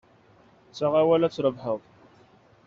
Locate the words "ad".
1.25-1.33